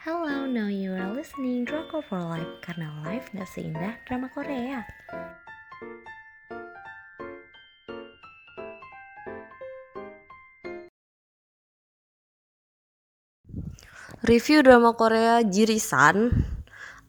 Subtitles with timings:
[0.00, 4.80] Hello, now you are listening Drama for Life karena life gak seindah drama Korea.
[14.24, 16.48] Review drama Korea Jirisan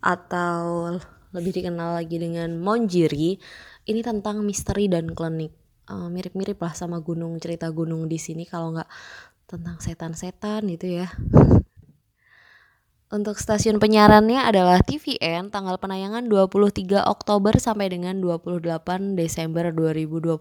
[0.03, 0.91] atau
[1.31, 3.39] lebih dikenal lagi dengan Monjiri
[3.87, 5.55] ini tentang misteri dan klinik
[5.87, 8.91] uh, mirip-mirip lah sama gunung cerita gunung di sini kalau nggak
[9.47, 11.07] tentang setan-setan gitu ya
[13.11, 20.39] Untuk stasiun penyiarannya adalah TVN tanggal penayangan 23 Oktober sampai dengan 28 Desember 2021.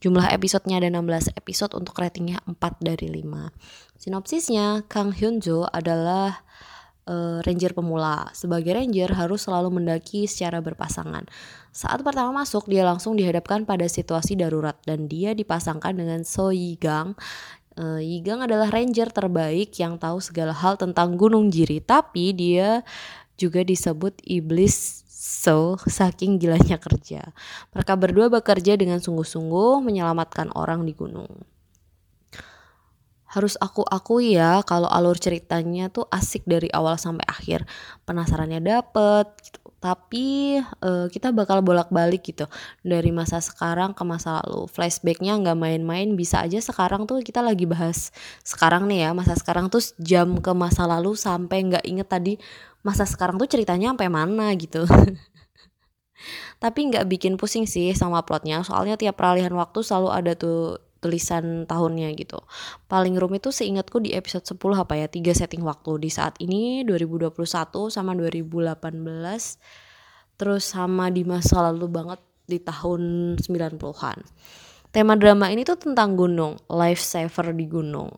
[0.00, 3.52] Jumlah episodenya ada 16 episode untuk ratingnya 4 dari 5.
[4.00, 6.48] Sinopsisnya, Kang Hyunjo adalah
[7.04, 8.32] uh, ranger pemula.
[8.32, 11.28] Sebagai ranger harus selalu mendaki secara berpasangan.
[11.76, 17.20] Saat pertama masuk, dia langsung dihadapkan pada situasi darurat dan dia dipasangkan dengan So Yigang
[17.78, 22.82] uh, Yigang adalah ranger terbaik yang tahu segala hal tentang Gunung Jiri, tapi dia
[23.38, 27.30] juga disebut iblis so saking gilanya kerja.
[27.76, 31.28] Mereka berdua bekerja dengan sungguh-sungguh menyelamatkan orang di gunung.
[33.30, 37.62] Harus aku akui ya kalau alur ceritanya tuh asik dari awal sampai akhir.
[38.02, 39.62] Penasarannya dapet gitu.
[39.80, 42.50] Tapi uh, kita bakal bolak-balik gitu.
[42.82, 44.66] Dari masa sekarang ke masa lalu.
[44.66, 48.12] Flashbacknya nggak main-main bisa aja sekarang tuh kita lagi bahas
[48.44, 52.34] sekarang nih ya masa sekarang tuh jam ke masa lalu sampai nggak inget tadi
[52.82, 54.84] masa sekarang tuh ceritanya sampai mana gitu.
[56.62, 58.60] Tapi nggak bikin pusing sih sama plotnya.
[58.60, 62.38] Soalnya tiap peralihan waktu selalu ada tuh tulisan tahunnya gitu.
[62.86, 66.84] Paling rumit tuh seingatku di episode 10 apa ya, tiga setting waktu di saat ini
[66.84, 67.32] 2021
[67.88, 68.78] sama 2018
[70.40, 74.18] terus sama di masa lalu banget di tahun 90-an.
[74.90, 78.10] Tema drama ini tuh tentang gunung, life saver di gunung.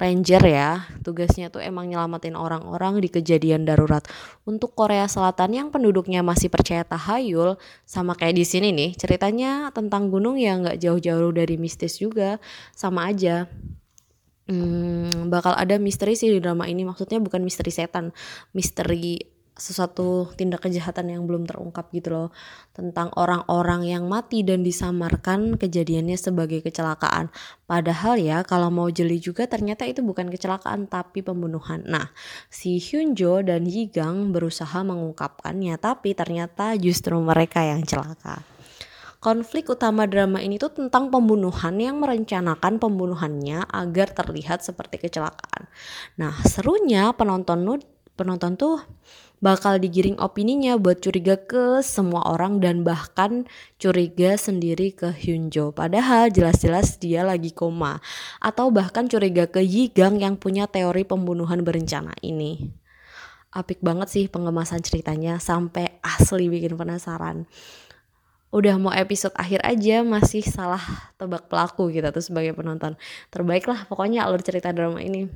[0.00, 4.00] Ranger ya, tugasnya tuh emang nyelamatin orang-orang di kejadian darurat.
[4.48, 10.08] Untuk Korea Selatan yang penduduknya masih percaya tahayul, sama kayak di sini nih, ceritanya tentang
[10.08, 12.40] gunung yang nggak jauh-jauh dari mistis juga,
[12.72, 13.44] sama aja.
[14.48, 18.16] Hmm, bakal ada misteri sih di drama ini, maksudnya bukan misteri setan,
[18.56, 22.28] misteri sesuatu tindak kejahatan yang belum terungkap gitu loh
[22.74, 27.30] tentang orang-orang yang mati dan disamarkan kejadiannya sebagai kecelakaan.
[27.70, 31.86] Padahal ya kalau mau jeli juga ternyata itu bukan kecelakaan tapi pembunuhan.
[31.86, 32.10] Nah
[32.50, 38.42] si Hyunjo dan Yigang berusaha mengungkapkannya tapi ternyata justru mereka yang celaka.
[39.24, 45.64] Konflik utama drama ini tuh tentang pembunuhan yang merencanakan pembunuhannya agar terlihat seperti kecelakaan.
[46.20, 47.64] Nah, serunya penonton
[48.14, 48.82] penonton tuh
[49.44, 53.44] bakal digiring opininya buat curiga ke semua orang dan bahkan
[53.76, 55.76] curiga sendiri ke Hyunjo.
[55.76, 58.00] Padahal jelas-jelas dia lagi koma.
[58.40, 62.72] Atau bahkan curiga ke Yigang yang punya teori pembunuhan berencana ini.
[63.52, 67.46] Apik banget sih pengemasan ceritanya sampai asli bikin penasaran.
[68.54, 70.82] Udah mau episode akhir aja masih salah
[71.18, 72.96] tebak pelaku gitu tuh sebagai penonton.
[73.28, 75.26] Terbaiklah pokoknya alur cerita drama ini.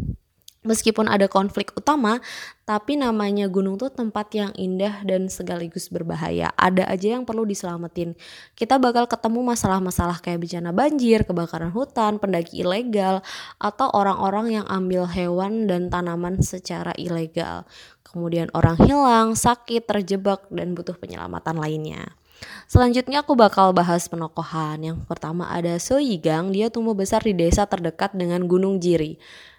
[0.66, 2.18] Meskipun ada konflik utama,
[2.66, 6.50] tapi namanya gunung tuh tempat yang indah dan sekaligus berbahaya.
[6.58, 8.18] Ada aja yang perlu diselamatin.
[8.58, 13.22] Kita bakal ketemu masalah-masalah kayak bencana banjir, kebakaran hutan, pendaki ilegal,
[13.62, 17.62] atau orang-orang yang ambil hewan dan tanaman secara ilegal.
[18.02, 22.18] Kemudian orang hilang, sakit, terjebak, dan butuh penyelamatan lainnya.
[22.66, 24.82] Selanjutnya aku bakal bahas penokohan.
[24.82, 29.18] Yang pertama ada So Yigang, dia tumbuh besar di desa terdekat dengan Gunung Jiri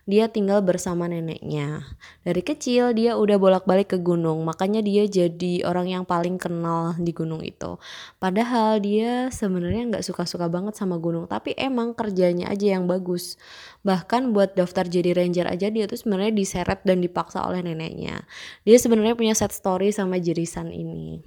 [0.09, 1.85] dia tinggal bersama neneknya.
[2.25, 7.13] Dari kecil dia udah bolak-balik ke gunung, makanya dia jadi orang yang paling kenal di
[7.13, 7.77] gunung itu.
[8.17, 13.37] Padahal dia sebenarnya nggak suka-suka banget sama gunung, tapi emang kerjanya aja yang bagus.
[13.85, 18.25] Bahkan buat daftar jadi ranger aja dia tuh sebenarnya diseret dan dipaksa oleh neneknya.
[18.65, 21.21] Dia sebenarnya punya set story sama Jirisan ini.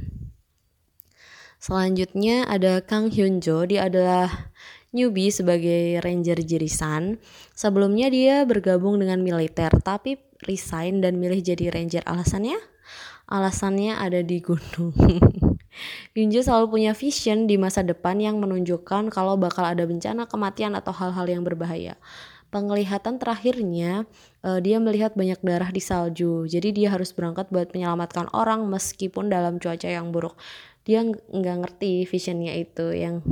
[1.63, 4.51] Selanjutnya ada Kang Hyunjo, dia adalah
[4.93, 7.19] newbie sebagai ranger jirisan.
[7.57, 12.05] Sebelumnya dia bergabung dengan militer tapi resign dan milih jadi ranger.
[12.05, 12.61] Alasannya?
[13.27, 14.93] Alasannya ada di gunung.
[16.17, 20.93] Yunjo selalu punya vision di masa depan yang menunjukkan kalau bakal ada bencana, kematian atau
[20.93, 21.97] hal-hal yang berbahaya.
[22.53, 24.05] Penglihatan terakhirnya
[24.45, 26.45] uh, dia melihat banyak darah di salju.
[26.45, 30.37] Jadi dia harus berangkat buat menyelamatkan orang meskipun dalam cuaca yang buruk.
[30.85, 33.25] Dia nggak ngerti visionnya itu yang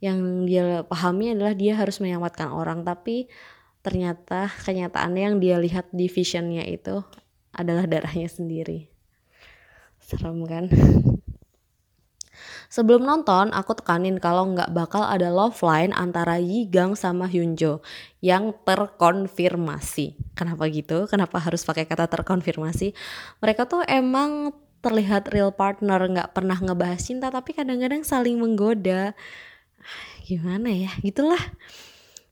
[0.00, 3.28] yang dia pahami adalah dia harus menyelamatkan orang tapi
[3.80, 7.04] ternyata kenyataannya yang dia lihat di visionnya itu
[7.52, 8.88] adalah darahnya sendiri
[10.00, 10.68] serem kan
[12.70, 17.82] Sebelum nonton, aku tekanin kalau nggak bakal ada love line antara Yi Gang sama Hyunjo
[18.22, 20.14] yang terkonfirmasi.
[20.38, 21.10] Kenapa gitu?
[21.10, 22.94] Kenapa harus pakai kata terkonfirmasi?
[23.42, 24.54] Mereka tuh emang
[24.86, 29.18] terlihat real partner, nggak pernah ngebahas cinta, tapi kadang-kadang saling menggoda.
[30.24, 30.90] Gimana ya?
[31.00, 31.40] Gitulah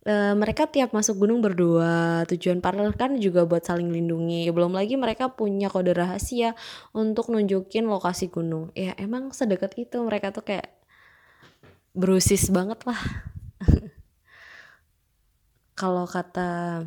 [0.09, 2.25] uh, mereka tiap masuk gunung berdua.
[2.31, 4.49] Tujuan partner kan juga buat saling lindungi.
[4.55, 6.57] Belum lagi mereka punya kode rahasia
[6.97, 8.73] untuk nunjukin lokasi gunung.
[8.73, 10.69] Ya emang sedekat itu mereka tuh kayak
[11.93, 13.01] berusis banget lah.
[15.81, 16.83] Kalau kata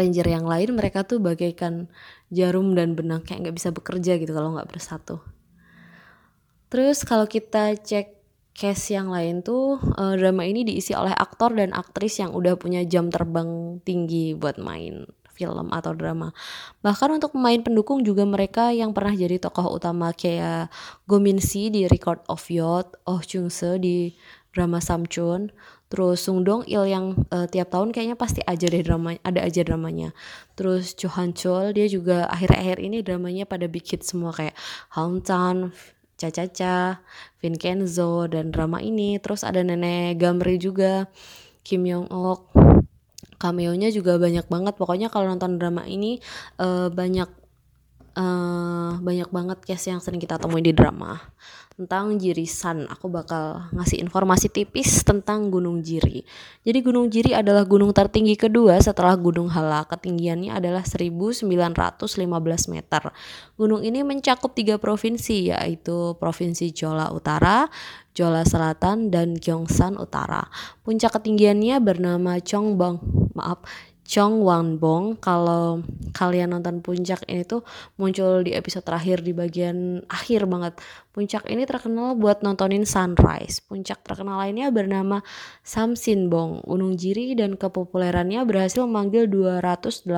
[0.00, 1.90] ranger yang lain mereka tuh bagaikan
[2.32, 5.20] jarum dan benang kayak nggak bisa bekerja gitu kalau nggak bersatu.
[6.70, 8.19] Terus kalau kita cek
[8.60, 12.84] case yang lain tuh uh, drama ini diisi oleh aktor dan aktris yang udah punya
[12.84, 16.36] jam terbang tinggi buat main film atau drama.
[16.84, 20.68] Bahkan untuk pemain pendukung juga mereka yang pernah jadi tokoh utama kayak
[21.08, 24.12] Go Min Si di Record of Youth, Oh Chung Se di
[24.52, 25.48] drama Samchun,
[25.88, 29.64] terus Sung Dong Il yang uh, tiap tahun kayaknya pasti aja deh drama ada aja
[29.64, 30.12] dramanya.
[30.52, 34.52] Terus Cho Han Chol dia juga akhir-akhir ini dramanya pada big hit semua kayak
[34.92, 35.72] Hometown,
[36.20, 37.00] Caca-Caca,
[37.40, 39.16] Vincenzo dan drama ini.
[39.16, 41.08] Terus ada Nenek Gamri juga,
[41.64, 42.52] Kim Yong Ok.
[43.40, 44.76] Cameo-nya juga banyak banget.
[44.76, 46.20] Pokoknya kalau nonton drama ini
[46.60, 47.39] uh, banyak
[48.16, 51.18] uh, banyak banget case yang sering kita temuin di drama
[51.80, 52.84] tentang Jirisan.
[52.92, 56.28] Aku bakal ngasih informasi tipis tentang Gunung Jiri.
[56.60, 59.88] Jadi Gunung Jiri adalah gunung tertinggi kedua setelah Gunung Hala.
[59.88, 61.48] Ketinggiannya adalah 1915
[62.68, 63.02] meter.
[63.56, 67.72] Gunung ini mencakup tiga provinsi yaitu Provinsi Jola Utara,
[68.12, 70.52] Jola Selatan, dan Gyeongsan Utara.
[70.84, 73.00] Puncak ketinggiannya bernama Chongbang.
[73.32, 73.64] Maaf,
[74.10, 77.62] Chong Wan Bong kalau kalian nonton puncak ini tuh
[77.94, 80.74] muncul di episode terakhir di bagian akhir banget.
[81.14, 83.62] Puncak ini terkenal buat nontonin sunrise.
[83.62, 85.22] Puncak terkenal lainnya bernama
[85.62, 86.58] Samsin Bong.
[86.66, 90.10] Gunung Jiri dan kepopulerannya berhasil memanggil 280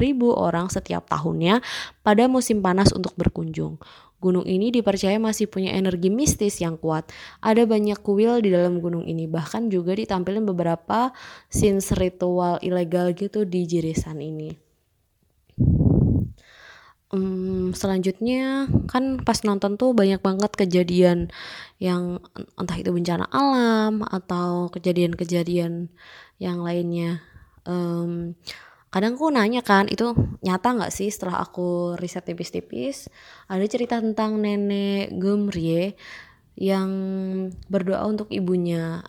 [0.00, 1.60] ribu orang setiap tahunnya
[2.00, 3.76] pada musim panas untuk berkunjung
[4.18, 7.06] Gunung ini dipercaya masih punya energi mistis yang kuat.
[7.38, 11.14] Ada banyak kuil di dalam gunung ini, bahkan juga ditampilkan beberapa
[11.46, 14.50] scenes ritual ilegal gitu di Jirisan ini.
[17.08, 21.32] Um, selanjutnya kan pas nonton tuh banyak banget kejadian
[21.80, 22.20] yang
[22.60, 25.88] entah itu bencana alam atau kejadian-kejadian
[26.36, 27.24] yang lainnya.
[27.64, 28.36] Um,
[28.88, 33.12] kadang aku nanya kan itu nyata nggak sih setelah aku riset tipis-tipis
[33.46, 35.92] ada cerita tentang nenek Gemrie
[36.58, 36.90] yang
[37.68, 39.04] berdoa untuk ibunya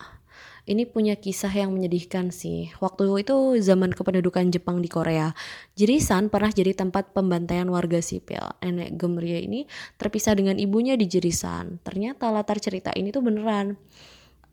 [0.70, 2.70] ini punya kisah yang menyedihkan sih.
[2.78, 5.34] Waktu itu zaman kependudukan Jepang di Korea.
[5.74, 8.54] Jirisan pernah jadi tempat pembantaian warga sipil.
[8.62, 9.66] Nenek Gemrie ini
[9.98, 11.82] terpisah dengan ibunya di Jirisan.
[11.82, 13.74] Ternyata latar cerita ini tuh beneran.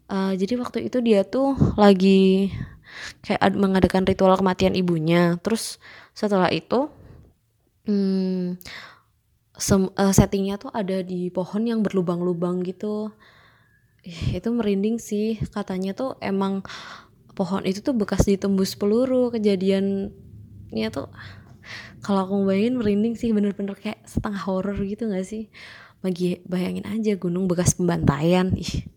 [0.07, 2.49] Uh, jadi waktu itu dia tuh lagi
[3.23, 5.39] kayak mengadakan ritual kematian ibunya.
[5.41, 5.77] Terus
[6.11, 6.89] setelah itu
[7.87, 8.57] hmm,
[9.57, 13.11] sem- uh, settingnya tuh ada di pohon yang berlubang-lubang gitu.
[14.03, 15.39] Ih, itu merinding sih.
[15.51, 16.63] Katanya tuh emang
[17.37, 19.29] pohon itu tuh bekas ditembus peluru.
[19.31, 21.07] Kejadiannya tuh
[22.01, 23.29] kalau aku bayangin merinding sih.
[23.35, 25.51] Bener-bener kayak setengah horror gitu gak sih?
[25.99, 28.53] Bagi bayangin aja gunung bekas pembantaian.
[28.53, 28.96] Ih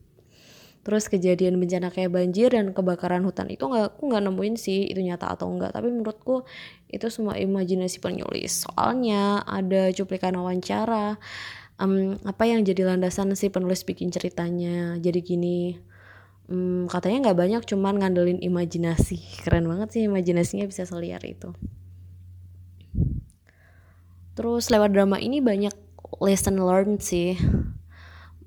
[0.81, 5.05] terus kejadian bencana kayak banjir dan kebakaran hutan itu nggak aku nggak nemuin sih itu
[5.05, 6.49] nyata atau enggak tapi menurutku
[6.89, 11.21] itu semua imajinasi penulis soalnya ada cuplikan wawancara
[11.81, 15.01] um, apa yang jadi landasan si penulis bikin ceritanya.
[15.01, 15.59] Jadi gini
[16.53, 19.19] um, katanya nggak banyak cuman ngandelin imajinasi.
[19.43, 21.57] Keren banget sih imajinasinya bisa seliar itu.
[24.37, 25.75] Terus lewat drama ini banyak
[26.21, 27.37] lesson learned sih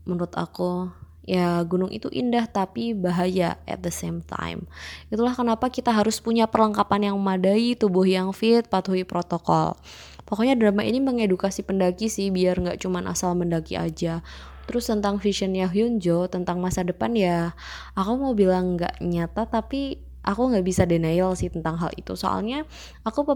[0.04, 0.92] menurut aku
[1.24, 4.68] ya gunung itu indah tapi bahaya at the same time.
[5.08, 9.80] Itulah kenapa kita harus punya perlengkapan yang memadai, tubuh yang fit, patuhi protokol.
[10.24, 14.24] Pokoknya drama ini mengedukasi pendaki sih biar nggak cuma asal mendaki aja.
[14.64, 17.52] Terus tentang visionnya Hyunjo tentang masa depan ya,
[18.00, 22.16] aku mau bilang nggak nyata tapi aku nggak bisa denial sih tentang hal itu.
[22.16, 22.64] Soalnya
[23.04, 23.28] aku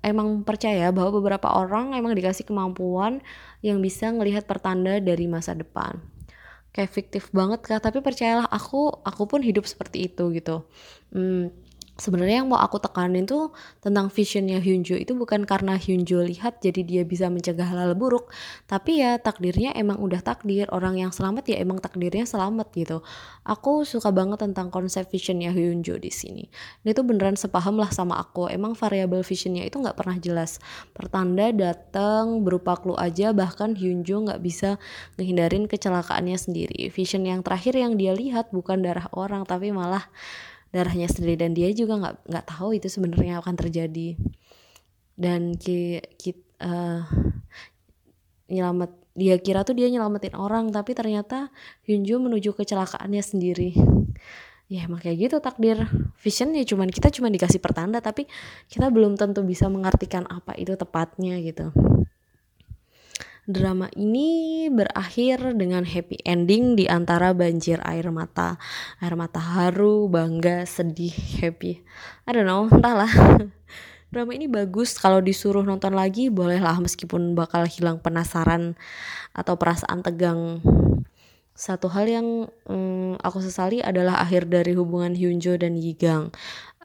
[0.00, 3.20] emang percaya bahwa beberapa orang emang dikasih kemampuan
[3.60, 6.00] yang bisa ngelihat pertanda dari masa depan
[6.74, 7.80] kayak fiktif banget kak.
[7.86, 10.64] Tapi percayalah aku aku pun hidup seperti itu gitu.
[11.14, 11.50] Hmm,
[12.00, 13.52] sebenarnya yang mau aku tekanin tuh
[13.84, 18.32] tentang visionnya Hyunjo itu bukan karena Hyunjo lihat jadi dia bisa mencegah hal-hal buruk
[18.64, 20.66] tapi ya takdirnya emang udah takdir.
[20.72, 23.04] Orang yang selamat ya emang takdirnya selamat gitu.
[23.44, 26.44] Aku suka banget tentang konsep visionnya Hyunjo di sini.
[26.82, 28.48] Ini tuh beneran sepaham lah sama aku.
[28.48, 30.62] Emang variabel visionnya itu nggak pernah jelas.
[30.96, 34.80] Pertanda datang berupa clue aja bahkan Hyunjo nggak bisa
[35.20, 36.88] ngehindarin kecelakaannya sendiri.
[36.88, 40.08] Vision yang terakhir yang dia lihat bukan darah orang tapi malah
[40.70, 44.18] darahnya sendiri dan dia juga nggak nggak tahu itu sebenarnya akan terjadi.
[45.20, 46.32] Dan ki, ki
[46.64, 47.04] uh,
[48.48, 51.52] nyelamat dia kira tuh dia nyelamatin orang tapi ternyata
[51.84, 53.76] Hyunjo menuju kecelakaannya sendiri.
[54.70, 55.90] Ya emang kayak gitu takdir.
[56.22, 58.30] Vision ya cuman kita cuma dikasih pertanda tapi
[58.70, 61.74] kita belum tentu bisa mengartikan apa itu tepatnya gitu
[63.50, 68.62] Drama ini berakhir dengan happy ending di antara banjir air mata.
[69.02, 71.10] Air mata haru, bangga, sedih,
[71.42, 71.82] happy.
[72.26, 73.10] I don't know, entahlah.
[74.14, 78.78] Drama ini bagus kalau disuruh nonton lagi bolehlah meskipun bakal hilang penasaran
[79.34, 80.62] atau perasaan tegang.
[81.50, 82.26] Satu hal yang
[82.70, 86.30] um, aku sesali adalah akhir dari hubungan Hyunjo dan Yigang.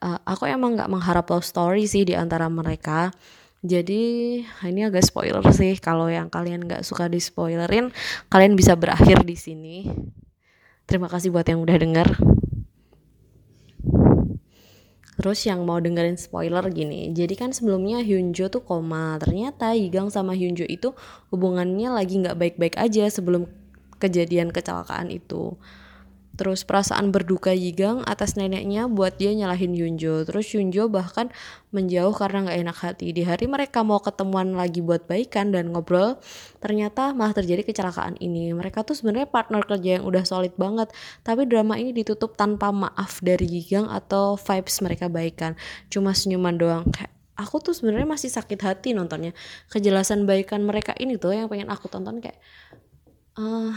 [0.02, 3.14] Uh, aku emang gak mengharap love story sih di antara mereka
[3.66, 4.02] jadi
[4.46, 7.90] ini agak spoiler sih kalau yang kalian nggak suka di spoilerin,
[8.30, 9.90] kalian bisa berakhir di sini.
[10.86, 12.08] Terima kasih buat yang udah denger.
[15.16, 20.38] Terus yang mau dengerin spoiler gini, jadi kan sebelumnya Hyunjo tuh koma, ternyata Yigang sama
[20.38, 20.94] Hyunjo itu
[21.34, 23.50] hubungannya lagi nggak baik-baik aja sebelum
[23.98, 25.58] kejadian kecelakaan itu.
[26.36, 30.28] Terus perasaan berduka Yigang atas neneknya buat dia nyalahin Yunjo.
[30.28, 31.32] Terus Yunjo bahkan
[31.72, 33.12] menjauh karena gak enak hati.
[33.16, 36.20] Di hari mereka mau ketemuan lagi buat baikan dan ngobrol,
[36.60, 38.52] ternyata malah terjadi kecelakaan ini.
[38.52, 40.92] Mereka tuh sebenarnya partner kerja yang udah solid banget,
[41.24, 45.56] tapi drama ini ditutup tanpa maaf dari Yigang atau vibes mereka baikan.
[45.88, 49.36] Cuma senyuman doang kayak aku tuh sebenarnya masih sakit hati nontonnya.
[49.68, 52.40] Kejelasan baikan mereka ini tuh yang pengen aku tonton kayak
[53.36, 53.76] uh,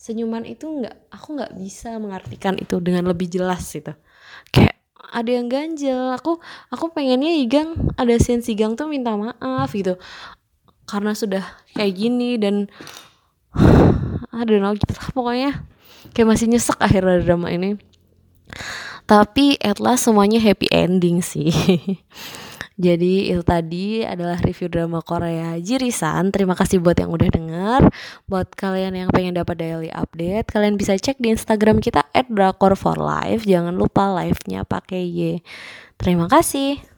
[0.00, 3.92] senyuman itu nggak aku nggak bisa mengartikan itu dengan lebih jelas gitu.
[4.48, 6.40] Kayak ada yang ganjel aku
[6.72, 10.00] aku pengennya Igang ada scene Igang tuh minta maaf gitu.
[10.88, 11.44] Karena sudah
[11.76, 12.72] kayak gini dan
[14.40, 15.52] ada know gitu lah pokoknya.
[16.16, 17.76] Kayak masih nyesek akhir dari drama ini.
[19.04, 21.52] Tapi at last semuanya happy ending sih
[22.80, 26.32] Jadi itu tadi adalah review drama Korea Jirisan.
[26.32, 27.82] Terima kasih buat yang udah denger.
[28.24, 33.44] Buat kalian yang pengen dapat daily update, kalian bisa cek di Instagram kita @drakor4life.
[33.44, 35.20] Jangan lupa live-nya pakai Y.
[36.00, 36.89] Terima kasih.